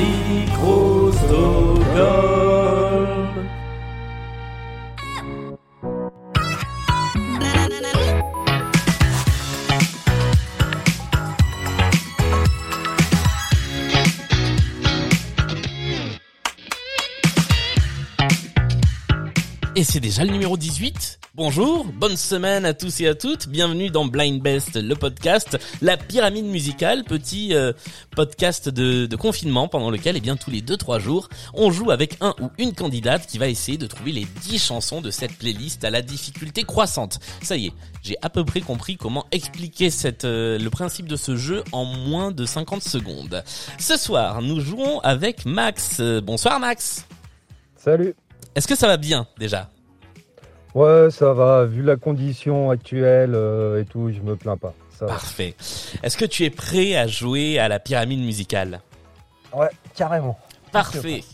[0.00, 0.79] Nico.
[19.80, 21.20] Et c'est déjà le numéro 18.
[21.34, 23.48] Bonjour, bonne semaine à tous et à toutes.
[23.48, 27.72] Bienvenue dans Blind Best, le podcast, la pyramide musicale, petit euh,
[28.14, 32.18] podcast de, de confinement pendant lequel, eh bien, tous les 2-3 jours, on joue avec
[32.20, 35.82] un ou une candidate qui va essayer de trouver les 10 chansons de cette playlist
[35.82, 37.18] à la difficulté croissante.
[37.40, 41.16] Ça y est, j'ai à peu près compris comment expliquer cette, euh, le principe de
[41.16, 43.42] ce jeu en moins de 50 secondes.
[43.78, 46.00] Ce soir, nous jouons avec Max.
[46.00, 47.06] Euh, bonsoir Max.
[47.76, 48.14] Salut.
[48.54, 49.70] Est-ce que ça va bien déjà?
[50.74, 51.64] Ouais, ça va.
[51.64, 54.74] Vu la condition actuelle euh, et tout, je me plains pas.
[54.98, 55.12] Ça va.
[55.12, 55.54] Parfait.
[56.02, 58.80] Est-ce que tu es prêt à jouer à la pyramide musicale?
[59.52, 60.38] Ouais, carrément.
[60.72, 61.24] Parfait.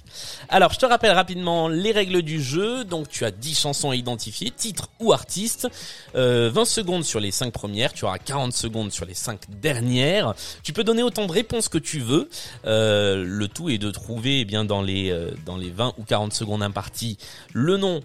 [0.49, 2.85] Alors, je te rappelle rapidement les règles du jeu.
[2.85, 5.69] Donc, tu as 10 chansons à identifier, titre ou artiste.
[6.15, 7.93] Euh, 20 secondes sur les 5 premières.
[7.93, 10.35] Tu auras 40 secondes sur les 5 dernières.
[10.63, 12.29] Tu peux donner autant de réponses que tu veux.
[12.65, 16.05] Euh, le tout est de trouver, eh bien, dans les, euh, dans les 20 ou
[16.05, 17.19] 40 secondes imparties,
[17.53, 18.01] le nom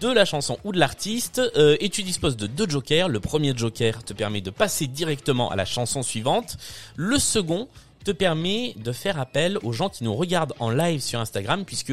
[0.00, 3.08] de la chanson ou de l'artiste euh, et tu disposes de deux jokers.
[3.08, 6.56] Le premier joker te permet de passer directement à la chanson suivante.
[6.96, 7.68] Le second
[8.04, 11.92] te permet de faire appel aux gens qui nous regardent en live sur Instagram puisque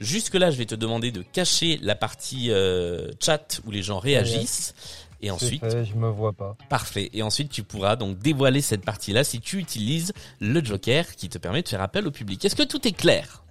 [0.00, 3.98] jusque là je vais te demander de cacher la partie euh, chat où les gens
[3.98, 4.74] réagissent
[5.20, 6.56] et ensuite fait, je me vois pas.
[6.70, 11.14] parfait et ensuite tu pourras donc dévoiler cette partie là si tu utilises le joker
[11.14, 12.42] qui te permet de faire appel au public.
[12.42, 13.42] Est-ce que tout est clair?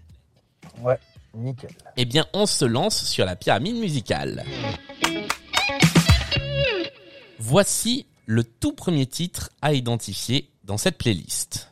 [0.81, 0.97] Ouais,
[1.33, 1.71] nickel.
[1.97, 4.43] Eh bien on se lance sur la pyramide musicale.
[7.39, 11.69] Voici le tout premier titre à identifier dans cette playlist.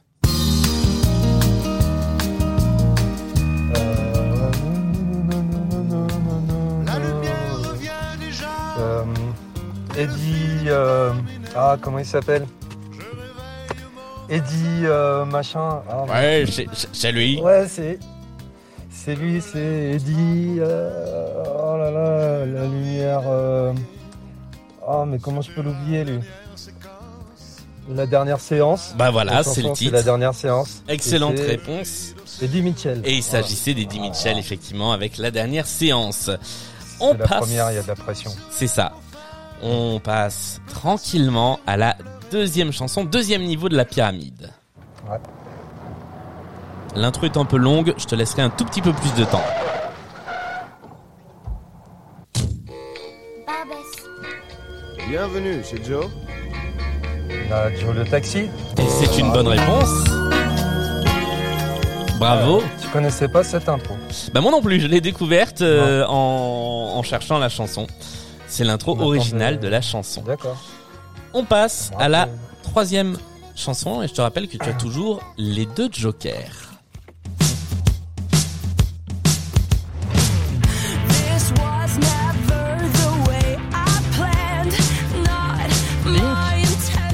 [8.79, 9.03] Euh...
[9.97, 11.11] Eddie, euh,
[11.55, 12.45] ah comment il s'appelle?
[14.29, 15.81] Eddie euh, machin.
[15.89, 16.45] Ah, Ouais,
[16.93, 17.41] c'est lui.
[17.41, 17.99] Ouais, c'est
[19.07, 20.57] c'est lui, c'est Eddie.
[20.59, 23.21] euh, oh là là, la lumière.
[23.25, 23.73] euh,
[24.85, 26.19] Oh mais comment je peux l'oublier lui?
[27.89, 28.93] La dernière séance.
[28.97, 29.93] Bah voilà, c'est le titre.
[29.93, 30.83] la dernière séance.
[30.89, 32.13] Excellente réponse.
[32.41, 33.01] Eddie Mitchell.
[33.05, 33.43] Et il Voilà.
[33.43, 36.29] s'agissait d'Eddie Mitchell, effectivement, avec la dernière séance.
[36.99, 37.39] On C'est la passe.
[37.39, 38.31] première, il y a de la pression.
[38.51, 38.91] C'est ça.
[39.63, 41.95] On passe tranquillement à la
[42.29, 44.51] deuxième chanson, deuxième niveau de la pyramide.
[45.09, 45.17] Ouais.
[46.97, 49.43] L'intro est un peu longue, je te laisserai un tout petit peu plus de temps.
[55.07, 56.07] Bienvenue chez Joe.
[57.51, 58.49] Là, Joe le taxi.
[58.79, 60.05] Et c'est une bonne réponse.
[62.17, 62.63] Bravo.
[62.81, 63.93] Tu connaissais pas cette intro
[64.33, 67.85] Bah moi non plus, je l'ai découverte euh, en, en cherchant la chanson.
[68.47, 70.23] C'est l'intro originale de la chanson.
[70.23, 70.57] D'accord.
[71.35, 72.27] On passe à la
[72.63, 73.19] troisième
[73.55, 76.66] chanson et je te rappelle que tu as toujours les deux jokers.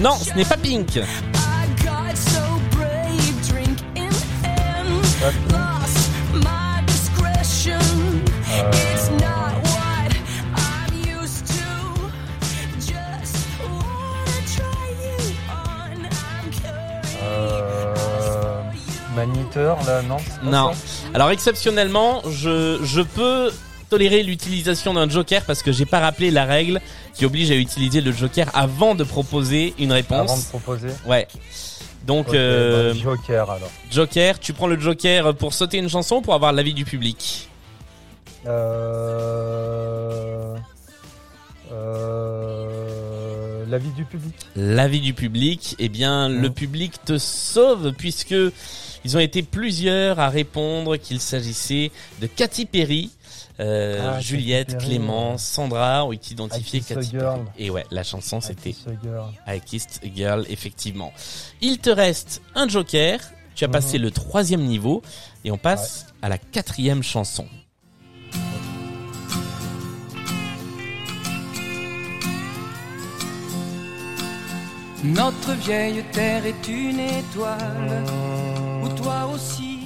[0.03, 0.43] You on.
[16.35, 17.13] I'm curious.
[17.23, 17.93] Euh,
[19.15, 20.71] Maniteur, là, non pas Non.
[21.13, 23.51] Alors exceptionnellement, je, je peux
[23.93, 26.81] tolérer l'utilisation d'un joker parce que j'ai pas rappelé la règle
[27.13, 30.31] qui oblige à utiliser le joker avant de proposer une réponse.
[30.31, 30.87] Avant de proposer.
[31.05, 31.27] Ouais.
[32.07, 33.69] Donc Ok, euh, bah, Joker, alors.
[33.91, 37.49] joker, tu prends le joker pour sauter une chanson ou pour avoir l'avis du public?
[38.47, 40.55] Euh...
[41.71, 43.63] Euh...
[43.69, 44.33] L'avis du public.
[44.55, 48.33] L'avis du public, eh bien le public te sauve puisque
[49.05, 51.91] ils ont été plusieurs à répondre qu'il s'agissait
[52.21, 53.11] de Katy Perry.
[53.59, 55.37] Euh, Ah, Juliette, Clément.
[55.37, 57.21] Sandra ont identifié I Kiss a Katy Girl.
[57.45, 57.47] Perry.
[57.57, 59.31] Et ouais, la chanson c'était Kiss a Girl.
[59.47, 61.13] I Kissed a Girl, effectivement.
[61.61, 63.19] Il te reste un joker.
[63.55, 64.03] Tu as passé Mhm.
[64.05, 65.03] le troisième niveau
[65.45, 67.45] et on passe à la quatrième chanson.
[75.03, 78.03] Notre vieille terre est une étoile
[78.81, 79.79] où Mmh, toi aussi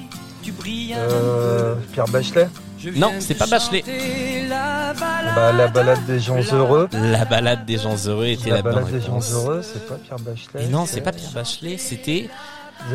[0.44, 1.82] tu brilles un euh, peu.
[1.92, 2.48] Pierre Bachelet?
[2.96, 3.82] Non, c'est pas Bachelet.
[3.82, 6.88] chanter La balade, Bah, la balade des gens heureux.
[6.94, 10.20] La balade des gens heureux était la, La balade des gens heureux, c'est pas Pierre
[10.20, 10.64] Bachelet.
[10.64, 12.30] Et non, c'est pas Pierre Bachelet, c'était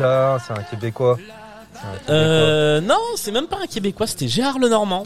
[0.01, 1.17] Ah, c'est un Québécois.
[1.17, 2.13] C'est un Québécois.
[2.15, 5.05] Euh, non, c'est même pas un Québécois, c'était Gérard Lenormand.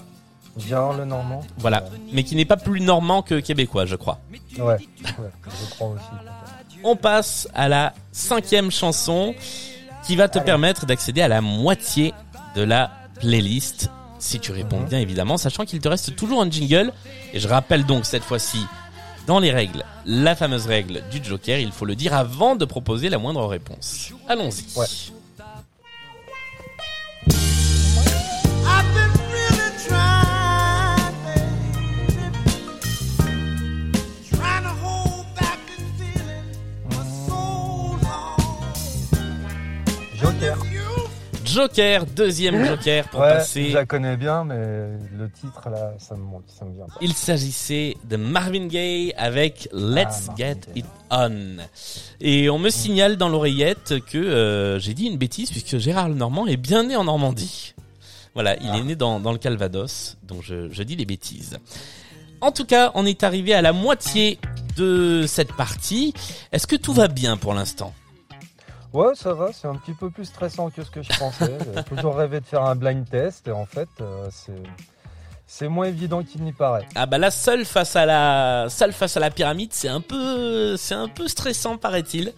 [0.58, 1.44] Gérard le Normand.
[1.60, 4.18] Voilà, mais qui n'est pas plus normand que québécois, je crois.
[4.58, 6.04] Ouais, ouais, je crois aussi.
[6.84, 9.36] On passe à la cinquième chanson
[10.04, 10.46] qui va te Allez.
[10.46, 12.12] permettre d'accéder à la moitié
[12.56, 12.90] de la
[13.20, 13.92] playlist.
[14.20, 16.92] Si tu réponds bien évidemment, sachant qu'il te reste toujours un jingle.
[17.34, 18.66] Et je rappelle donc cette fois-ci,
[19.28, 23.10] dans les règles, la fameuse règle du Joker, il faut le dire avant de proposer
[23.10, 24.12] la moindre réponse.
[24.28, 24.64] Allons-y.
[41.62, 43.70] Joker, deuxième Joker pour Ouais, passer.
[43.70, 44.56] je la connais bien, mais
[45.18, 46.94] le titre là, ça me ça me vient pas.
[47.02, 50.80] Il s'agissait de Marvin Gaye avec Let's Marvin Get Gaye.
[50.84, 51.58] It On.
[52.22, 56.46] Et on me signale dans l'oreillette que euh, j'ai dit une bêtise puisque Gérard Lenormand
[56.46, 57.74] est bien né en Normandie.
[58.36, 58.78] Voilà, il Ah.
[58.78, 61.58] est né dans, dans le Calvados, donc je, je dis des bêtises.
[62.40, 64.38] En tout cas, on est arrivé à la moitié
[64.76, 66.14] de cette partie.
[66.52, 67.96] Est-ce que tout va bien pour l'instant?
[68.94, 71.58] Ouais, ça va, c'est un petit peu plus stressant que ce que je pensais.
[71.76, 74.64] J'ai toujours rêvé de faire un blind test et en fait, euh, c'est
[75.50, 76.86] c'est moins évident qu'il n'y paraît.
[76.96, 80.76] Ah bah là, seul face à la seul face à la pyramide, c'est un peu
[80.76, 82.34] c'est un peu stressant paraît-il.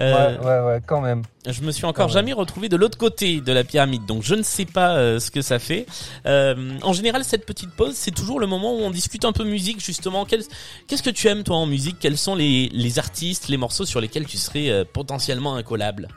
[0.00, 1.22] Euh, Ouais, ouais, ouais, quand même.
[1.46, 4.42] Je me suis encore jamais retrouvé de l'autre côté de la pyramide, donc je ne
[4.42, 5.86] sais pas euh, ce que ça fait.
[6.24, 9.44] Euh, en général, cette petite pause, c'est toujours le moment où on discute un peu
[9.44, 10.24] musique, justement.
[10.24, 11.96] Qu'est-ce que tu aimes, toi, en musique?
[12.00, 16.08] Quels sont les, les artistes, les morceaux sur lesquels tu serais euh, potentiellement incollable?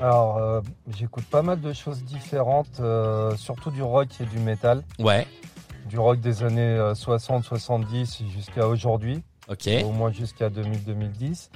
[0.00, 0.60] Alors, euh,
[0.96, 4.82] j'écoute pas mal de choses différentes, euh, surtout du rock et du métal.
[4.98, 5.26] Ouais,
[5.88, 9.68] Du rock des années 60-70 jusqu'à aujourd'hui, ok.
[9.84, 11.50] au moins jusqu'à 2000-2010.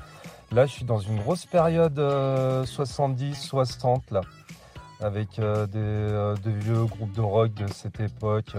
[0.52, 4.20] Là, je suis dans une grosse période euh, 70-60, là,
[5.00, 8.54] avec euh, des, euh, des vieux groupes de rock de cette époque.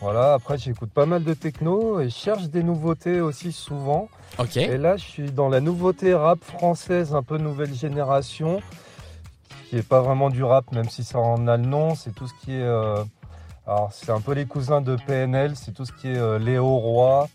[0.00, 4.08] Voilà, après, j'écoute pas mal de techno et je cherche des nouveautés aussi souvent.
[4.38, 4.56] Ok.
[4.56, 8.60] Et là, je suis dans la nouveauté rap française, un peu nouvelle génération,
[9.68, 11.94] qui est pas vraiment du rap, même si ça en a le nom.
[11.96, 12.62] C'est tout ce qui est.
[12.62, 13.02] euh,
[13.66, 16.76] alors, c'est un peu les cousins de PNL, c'est tout ce qui est euh, Léo
[16.78, 17.28] Roy,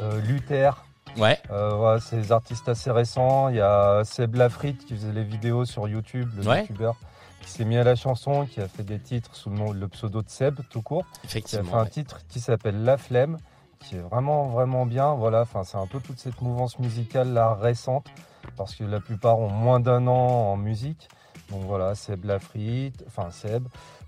[0.00, 0.84] euh, Luther.
[1.18, 1.38] Ouais.
[1.50, 3.48] Voilà, c'est des artistes assez récents.
[3.50, 6.60] Il y a Seb Lafrite qui faisait les vidéos sur YouTube, le Ouais.
[6.62, 6.94] youtubeur,
[7.42, 9.88] qui s'est mis à la chanson, qui a fait des titres sous le nom, le
[9.88, 11.78] pseudo de Seb, tout court qui a fait Effectivement.
[11.78, 13.38] un titre qui s'appelle La Flemme,
[13.80, 15.14] qui est vraiment vraiment bien.
[15.14, 18.06] Voilà, enfin c'est un peu toute cette mouvance musicale là récente,
[18.56, 21.08] parce que la plupart ont moins d'un an en musique.
[21.50, 23.64] Donc voilà, Seb Lafrite, enfin Seb,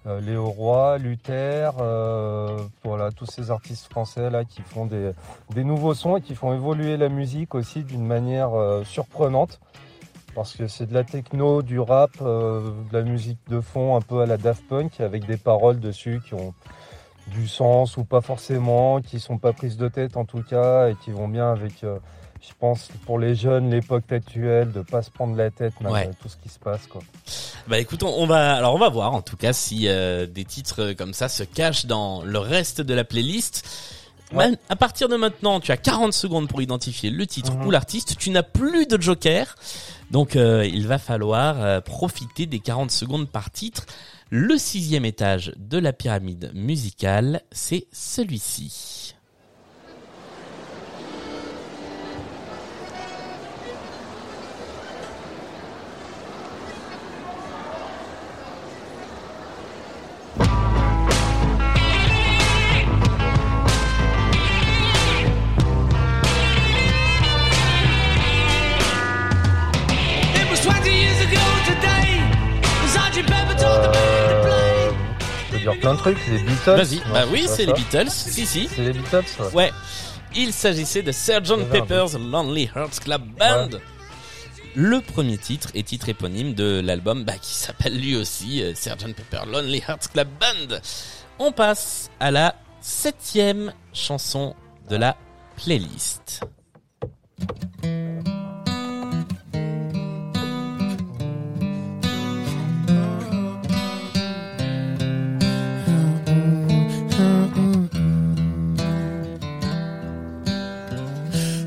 [0.07, 5.13] euh, Léo Roy, Luther, euh, voilà tous ces artistes français là qui font des,
[5.55, 9.61] des nouveaux sons et qui font évoluer la musique aussi d'une manière euh, surprenante.
[10.35, 14.01] Parce que c'est de la techno, du rap, euh, de la musique de fond un
[14.01, 16.55] peu à la Daft Punk avec des paroles dessus qui ont
[17.29, 20.97] du sens ou pas forcément, qui sont pas prises de tête en tout cas et
[21.05, 21.99] qui vont bien avec, euh,
[22.43, 26.15] je pense, pour les jeunes, l'époque actuelle, de pas se prendre la tête malgré Ouais.
[26.21, 26.87] tout ce qui se passe.
[26.87, 27.01] Quoi.
[27.67, 30.45] Bah écoute, on, on va alors on va voir en tout cas si euh, des
[30.45, 33.65] titres comme ça se cachent dans le reste de la playlist.
[34.33, 34.51] Ouais.
[34.69, 37.67] À partir de maintenant, tu as 40 secondes pour identifier le titre Mhm.
[37.67, 38.17] ou l'artiste.
[38.19, 39.55] Tu n'as plus de joker.
[40.11, 43.87] Donc euh, il va falloir euh, profiter des 40 secondes par titre.
[44.31, 49.15] Le sixième étage de la pyramide musicale, c'est celui-ci.
[75.97, 76.77] Plein de trucs, les Beatles.
[76.77, 77.13] Vas-y.
[77.13, 78.11] Bah oui, c'est les Beatles.
[78.11, 78.69] Si si.
[78.69, 79.53] C'est les Beatles, ouais.
[79.53, 79.73] Ouais.
[80.37, 81.51] Il s'agissait de Sgt.
[81.53, 83.79] Un Pepper's Lonely Hearts Club Band.
[84.75, 89.15] Le premier titre est titre éponyme de l'album bah, qui s'appelle lui aussi euh, Sgt.
[89.15, 90.77] Pepper Lonely Hearts Club Band.
[91.39, 94.55] On passe à la septième chanson
[94.89, 95.17] de la
[95.57, 96.41] playlist.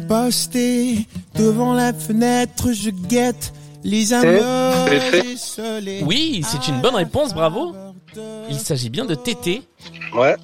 [0.08, 4.94] Posté devant la fenêtre, je guette les amours
[5.26, 6.04] isolés.
[6.06, 7.76] Oui, c'est une bonne réponse, bravo.
[8.50, 9.64] Il s'agit bien de Tété.
[10.16, 10.36] Ouais.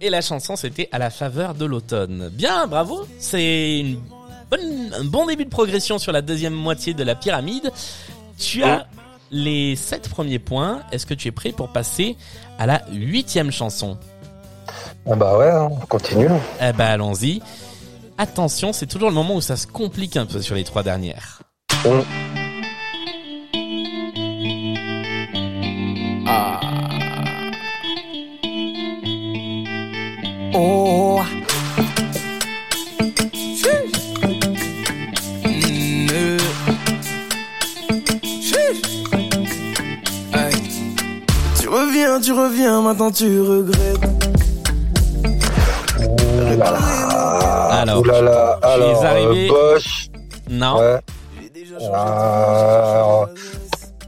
[0.00, 2.30] Et la chanson, c'était à la faveur de l'automne.
[2.32, 3.06] Bien, bravo.
[3.18, 4.00] C'est une
[4.50, 7.72] bonne, un bon début de progression sur la deuxième moitié de la pyramide.
[8.38, 8.86] Tu as
[9.30, 10.82] les sept premiers points.
[10.92, 12.16] Est-ce que tu es prêt pour passer
[12.58, 13.98] à la huitième chanson?
[15.10, 16.28] Ah bah ouais, hein, on continue.
[16.60, 17.40] Eh ben allons-y.
[18.18, 21.42] Attention, c'est toujours le moment où ça se complique un peu sur les trois dernières.
[21.84, 22.04] On-
[30.54, 31.22] Oh.
[41.60, 43.98] Tu reviens, tu reviens, maintenant tu regrettes.
[47.82, 48.58] Alors, tu es alors,
[49.04, 50.06] arrivé- euh, Bosch,
[50.50, 50.98] Non, ouais.
[51.80, 53.26] Euh,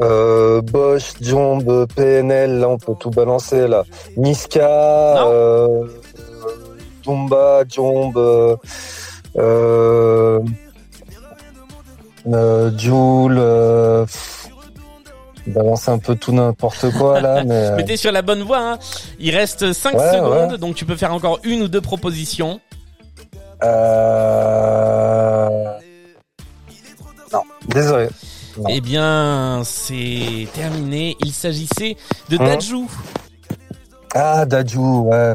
[0.01, 3.85] euh, Bosch, Jomb, PNL, là on peut tout balancer là.
[4.17, 5.85] Niska, euh,
[7.05, 8.57] Dumba, Jomb, euh,
[9.39, 10.41] euh,
[12.79, 14.07] Joule, euh,
[15.47, 18.59] balance un peu tout n'importe quoi là, mais mais t'es sur la bonne voie.
[18.59, 18.79] Hein.
[19.19, 20.59] Il reste 5 Ouais, secondes, ouais.
[20.59, 22.61] donc tu peux faire encore une ou deux propositions.
[23.63, 25.49] Euh,
[27.33, 28.09] non, désolé.
[28.59, 28.65] Non.
[28.69, 31.17] Eh bien, c'est terminé.
[31.25, 31.97] Il s'agissait
[32.29, 32.91] de Hein Dajou
[34.15, 35.35] Ah, Dajou, ouais.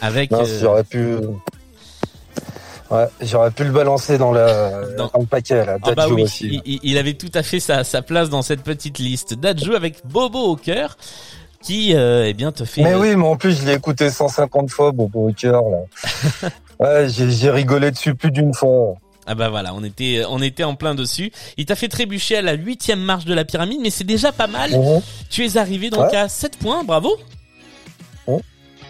[0.00, 1.16] avec euh, j'aurais pu.
[2.90, 5.78] Ouais, j'aurais pu le balancer dans le, Dans- dans le paquet, là.
[5.82, 6.60] Ah bah oui, aussi.
[6.66, 9.32] il, il- avait tout à fait sa, sa place dans cette petite liste.
[9.34, 10.98] Dajou avec Bobo au cœur,
[11.62, 12.82] qui euh, eh bien te fait.
[12.82, 16.48] Mais oui, mais en plus, je l'ai écouté 150 fois, Bobo au cœur, là.
[16.80, 18.94] ouais, j'ai rigolé dessus plus d'une fois.
[19.24, 21.30] Ah bah voilà, on était on était en plein dessus.
[21.56, 24.48] Il t'a fait trébucher à la huitième marche de la pyramide, mais c'est déjà pas
[24.48, 24.72] mal.
[24.72, 25.00] Mhm.
[25.30, 26.16] Tu es arrivé donc Ouais.
[26.16, 27.16] à 7 points, bravo.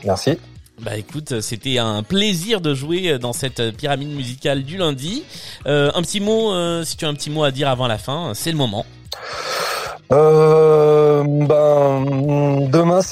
[0.04, 0.38] Merci.
[0.80, 5.22] Bah écoute, c'était un plaisir de jouer dans cette pyramide musicale du lundi.
[5.66, 7.98] Euh, un petit mot, euh, si tu as un petit mot à dire avant la
[7.98, 8.84] fin, c'est le moment.
[10.12, 11.54] Euh, ben,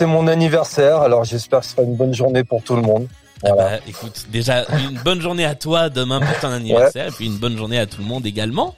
[0.01, 3.07] c'est mon anniversaire, alors j'espère que ce sera une bonne journée pour tout le monde.
[3.45, 7.27] Ah bah, écoute, déjà une bonne journée à toi demain pour ton anniversaire et puis
[7.27, 8.75] une bonne journée à tout le monde également.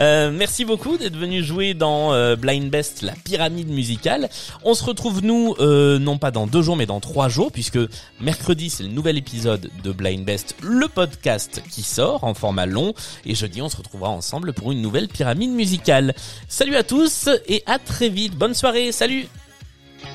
[0.00, 4.28] Euh, merci beaucoup d'être venu jouer dans euh, Blind Best, la pyramide musicale.
[4.64, 7.78] On se retrouve nous euh, non pas dans deux jours mais dans trois jours puisque
[8.20, 12.92] mercredi c'est le nouvel épisode de Blind Best, le podcast qui sort en format long
[13.24, 16.14] et jeudi on se retrouvera ensemble pour une nouvelle pyramide musicale.
[16.48, 18.36] Salut à tous et à très vite.
[18.36, 18.92] Bonne soirée.
[18.92, 19.26] Salut.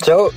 [0.03, 0.30] Ciao!